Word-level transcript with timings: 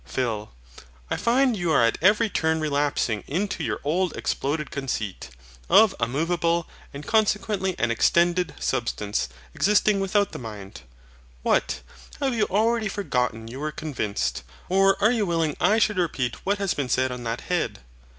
PHIL. 0.03 0.51
I 1.11 1.15
find 1.15 1.55
you 1.55 1.71
are 1.71 1.85
at 1.85 1.99
every 2.01 2.27
turn 2.27 2.59
relapsing 2.59 3.23
into 3.27 3.63
your 3.63 3.79
old 3.83 4.17
exploded 4.17 4.71
conceit, 4.71 5.29
of 5.69 5.93
a 5.99 6.07
moveable, 6.07 6.67
and 6.91 7.05
consequently 7.05 7.75
an 7.77 7.91
extended, 7.91 8.55
substance, 8.59 9.29
existing 9.53 9.99
without 9.99 10.31
the 10.31 10.39
mind. 10.39 10.81
What! 11.43 11.81
Have 12.19 12.33
you 12.33 12.45
already 12.45 12.87
forgotten 12.87 13.47
you 13.47 13.59
were 13.59 13.71
convinced; 13.71 14.41
or 14.69 14.97
are 15.03 15.11
you 15.11 15.23
willing 15.27 15.55
I 15.61 15.77
should 15.77 15.99
repeat 15.99 16.43
what 16.47 16.57
has 16.57 16.73
been 16.73 16.89
said 16.89 17.11
on 17.11 17.23
that 17.25 17.41
head? 17.41 17.81